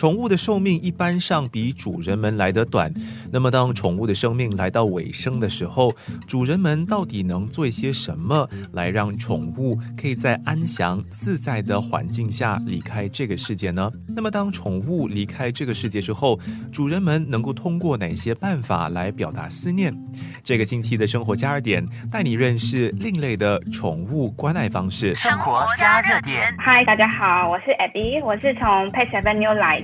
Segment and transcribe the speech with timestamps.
[0.00, 2.90] 宠物的寿命一般上比主人们来得短。
[3.30, 5.94] 那么，当宠物的生命来到尾声的时候，
[6.26, 13.92] 主人们到底能做一些什么，来让宠物可以在安详自在的环境下离开这个世界呢？
[14.08, 16.40] 那么，当宠物离开这个世界之后，
[16.72, 19.94] 主人们能够通过哪些办法来表达思念？
[20.42, 25.14] 这个星期的生活加热点带你认识另类的宠物关爱方式。
[25.14, 29.78] 生活加热点，嗨，大家好，我是 Abby，我是从 Pet Avenue 来。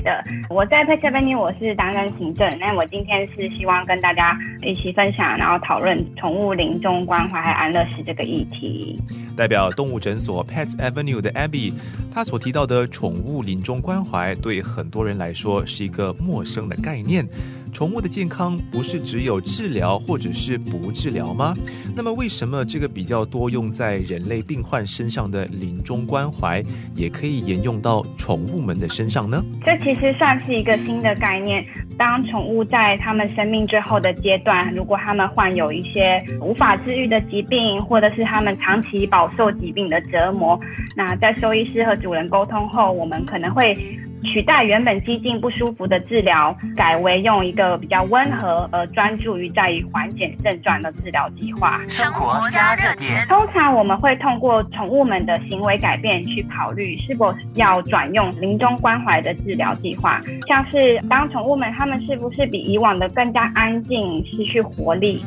[0.48, 9.00] 我在 Pet Avenue 我是担任行政，那我今天是希望跟大家一起分享，然后讨论宠物临终关怀和安乐死这个议题。
[9.36, 11.72] 代表动物诊所 Pets Avenue 的 Abby，
[12.10, 17.26] 他所提到的宠物临终关怀，对很多人来说是一个陌生的概念。
[17.76, 21.54] 宠物的健康不是只有治疗或者是不治疗吗？
[21.94, 29.44] 那么为什么这个比较多用在人类病患身上的临终关怀，也可以沿用到宠物们的身上呢？
[29.62, 31.62] 这其实算是一个新的概念。
[31.98, 40.58] 当宠物在他们生命最后的阶段，如果他们患有一些无法治愈的疾病，或者是他们长期饱受疾病的折磨，
[40.96, 43.76] 那在兽医师和主人沟通后，我们可能会。
[44.24, 51.80] 取代原本激进不舒服的治疗，改为用一个比较温和而专注于在于缓解症状的治疗计划。
[51.88, 53.24] 生活加热点。
[53.28, 65.22] 通常我们会通过宠物们的行为改变去考虑是否要转用临终关怀的治疗计划，像是当宠物们它们是不是比以往的更加安静、失去活力。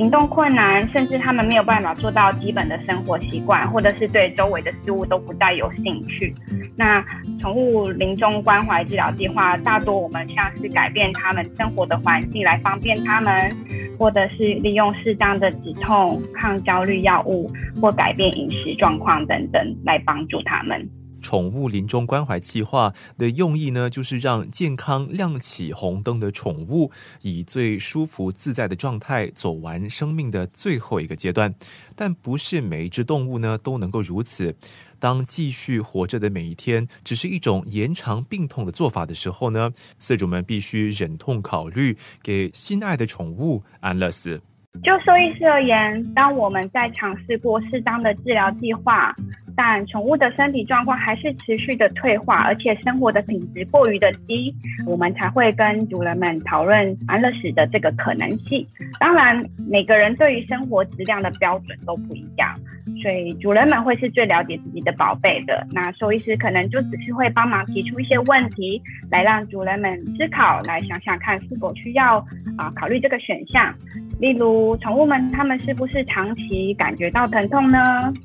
[0.00, 6.34] 行动困难，甚至他们没有办法做到基本的生活习惯，或者是对周围的事物都不再有兴趣。
[6.74, 7.04] 那
[7.38, 13.54] 宠物临终关怀治疗计划，大多我们像是改变他们生活的环境来方便他们，
[13.98, 20.88] 或者是利用适当的止痛、抗焦虑药物，或改变饮食状况等等来帮助他们。
[21.20, 26.90] 宠物临终关怀计划的用意呢，就是让健康亮起红灯的宠物，
[27.22, 31.54] 以最舒服自在的状态走完生命的最后一个阶段。
[31.94, 34.54] 但不是每一只动物呢都能够如此。
[34.98, 44.40] 当继续活着的每一天只是一种延长病痛的做法的时候呢，饲主们必须忍痛考虑给心爱的宠物安乐死。
[44.84, 49.14] 就兽医师而言，当我们在尝试过适当的治疗计划。
[49.62, 54.54] 但宠物的身体状况还是持续的退化，而且生活的品质过于的低，
[54.86, 58.66] 我们才会跟主人们讨论安乐死的这个可能性。
[58.98, 62.54] 当然，每个人对于生活质量的标准都不一样，
[63.02, 65.66] 所以主人们会是最了解自己的宝贝的。
[65.72, 72.16] 那兽医师可能就只是会帮忙提出一些问题，来让主人们思考，来想想看是否需要
[72.56, 73.74] 啊考虑这个选项。
[74.20, 77.78] 例如，宠物们他们是不是长期感觉到疼痛呢？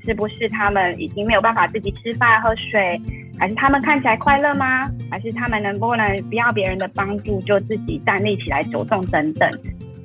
[0.03, 2.99] 是不是他们已经没有办法自己吃饭喝水？
[3.39, 4.89] 还是他们看起来快乐吗？
[5.09, 9.49] 还是他们能不能不要别人的帮助就自己站立起来走动等等？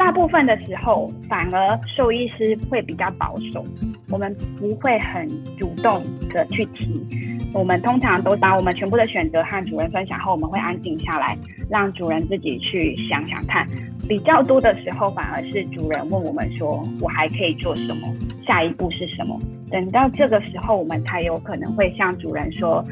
[0.00, 3.62] 大部分的时候，反而兽医师会比较保守，
[4.08, 5.28] 我们不会很
[5.58, 7.06] 主动的去提。
[7.52, 11.36] 我们通常都把我们全部的选择和主人分享后，我们会安静下来，
[11.68, 13.66] 让主人自己去想想看。
[14.08, 18.10] 比较多的时候，反而是主人问我们说：“我还可以做什么？
[18.46, 19.38] 下一步是什么？”
[19.70, 22.82] 等到这个时候，我们才有可能会向主人说：“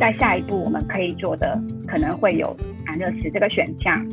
[0.00, 2.54] 在下一步我们可以做的，可能会有
[2.86, 4.04] 安乐死这个选项。”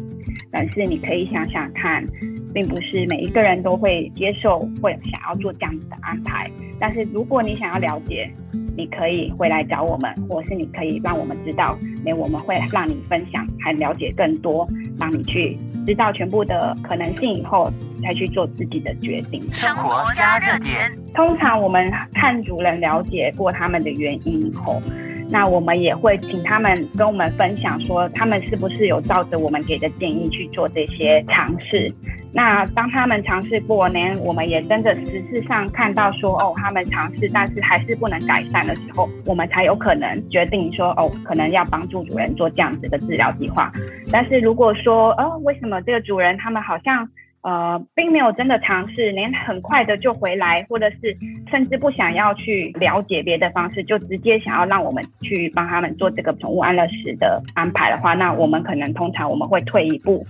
[0.51, 2.05] 但是你可以想想看，
[2.55, 6.49] 并不是每一个人都会接受或想要做这样子的安排。
[6.79, 8.31] 但是如果你想要了解，
[8.77, 14.65] 你可以回来找我们，或是你可以让我们知道，那我们会让你分享，还了解更多，
[14.97, 17.69] 让你去知道全部的可能性以后，
[18.01, 19.41] 再去做自己的决定。
[19.51, 24.81] 生活加热点，通常我们看主人了解过他们的原因以后。
[25.27, 31.91] 那我们也会请他们跟我们分享，说他们是不是有照着我们给的建议去做这些尝试。
[32.35, 43.71] 那当他们尝试过年，我们也真的实质上看到说，哦，他们尝试，但是还是不能改善的时候，我们才有可能决定说，哦，可能要帮助主人做这样子的治疗计划。
[44.11, 47.09] 但是如果说，哦，为什么这个主人他们好像？
[47.45, 51.15] 呃，并没有真的尝试，连很快的就回来，或者是
[51.47, 60.25] 甚至不想要去了解别的方式，就直接想要让我们去帮他们做这个宠物安乐死的安排的话，那我们可能通常我们会退一步。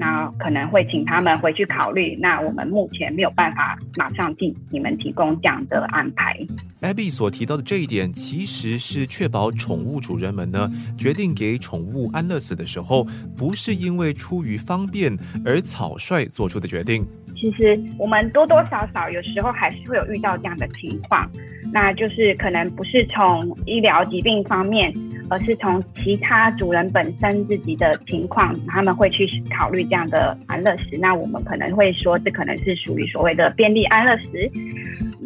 [0.00, 2.16] 那可能会请他们回去考虑。
[2.18, 6.34] 那我们目前没有办法马上替你们提供这样的安排。
[6.80, 13.06] Abby 所提到的这一点，其实是确保宠物主人们呢决定给宠物安乐死的时候，
[13.36, 15.14] 不是因为出于方便
[15.44, 17.06] 而草率做出的决定。
[17.40, 21.26] 其实我们多多少少有时候还是会有遇到这样的情况，
[21.72, 24.92] 那就是可能不是从医疗疾病方面，
[25.30, 29.26] 而是从其他主人本身自己的情况，他们会去
[29.56, 30.98] 考虑这样的安乐死。
[30.98, 34.50] 那我们可能会说，这可能是属于所谓的便利安乐死。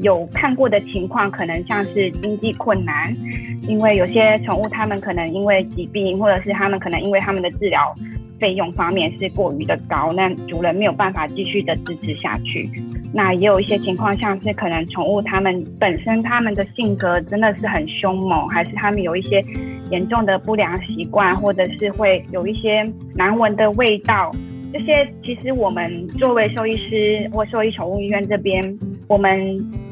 [0.00, 3.12] 有看过的情况，可能像是经济困难，
[3.62, 7.92] 因为有些宠物它们可能因为疾病，或者是他们可能因为他们的治疗
[8.38, 12.68] 费用方面是过于的高，那主人没有办法继续的支持下去。
[13.12, 19.40] 那也有一些情况，像是可能宠物它们本身它们的性格真的是很凶猛，还是它们有一些
[19.90, 22.84] 严重的不良习惯，或者是会有一些
[23.14, 24.32] 难闻的味道。
[24.72, 28.76] 这些其实我们作为兽医师或兽医宠物医院这边，
[29.06, 29.40] 我们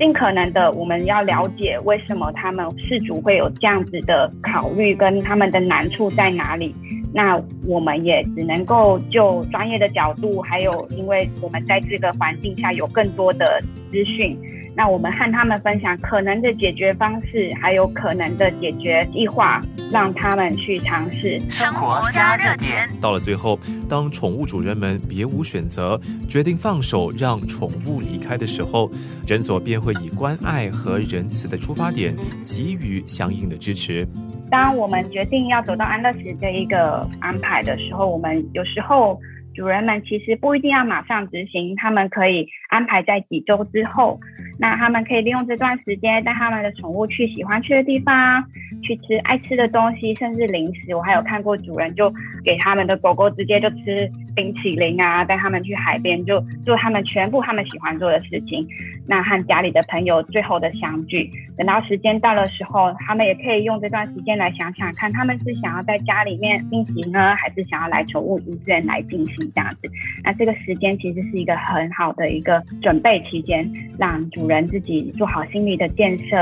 [0.01, 6.75] 尽可能的我们要了解为什么他们事主会有这样子的考虑，跟他们的难处在哪里。
[7.15, 14.39] 那我们也只能够就专业的角度，还有因为我们在这个环境下有更多的资讯。
[14.75, 19.61] 那我们和他们分享可能的解决方式，还有可能的解决计划，
[19.93, 21.39] 让他们去尝试。
[21.51, 22.89] 生活加热点。
[22.99, 28.91] 到了最后，当宠物主人们别无选择，决定放手让宠物离开的时候，
[29.27, 34.09] 诊所便会以关爱和仁慈的出发点，给予相应的支持。
[34.53, 39.19] 当我们决定要走到安乐死这一个安排的时候，我们有时候。
[39.55, 44.19] 主人们其实不一定要马上执行，他们可以安排在几周之后。
[44.59, 48.43] 那他们可以利用这段时间带他们的宠物去喜欢去的地方，
[48.83, 50.95] 去吃爱吃的东西，甚至零食。
[50.95, 52.11] 我还有看过主人就
[52.43, 58.67] 给他们的狗狗直接就吃冰淇淋啊，带他们去海边就做他们全部他们喜欢做的事情。
[59.07, 69.91] 那和家里的朋友最后的相聚，等到时间到的时候，他们也可以用这段时间来想想看，他们是想要在家里面进行呢，还是想要来宠物医院来进行这样子。
[70.23, 73.69] 那这个时间其实是一个很好的一个准备期间，
[73.99, 76.37] 让主人自己做好心理的建设，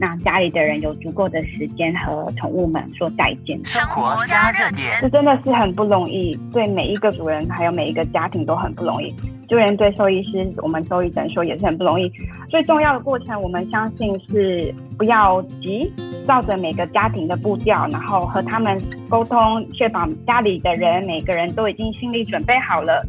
[0.00, 3.60] 让家里的人有足够的时间和宠物们说再见。
[3.64, 9.12] 生活加热点，这真的是很不容易，对每一个主人还有每一个家庭都很不容易。
[9.48, 12.10] 就连对兽医师，我们兽医诊所也是很不容易。
[12.48, 15.92] 最重要的过程，我们相信是不要急，
[16.26, 23.02] 照着每个家庭的步调，然后和他们沟通，确保家里的人每个人都已经心理准备好了。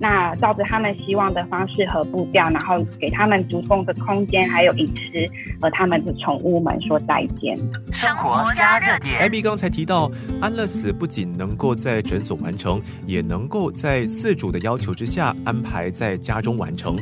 [0.00, 5.30] 那照着他们希望的方式和步调，然后给他们足够的空间，还有饮食，
[5.60, 7.56] 和他们的宠物们说再见。
[7.92, 9.16] 生活加热点。
[9.20, 10.10] 艾比刚才提到，
[10.40, 16.96] 安乐死不仅能够在诊所完成，也能够在饲主的要求之下安排在家中完成。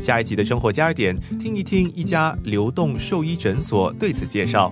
[0.00, 4.70] 下一集的生活加热点，听一听一家流动兽医诊所我对此介绍。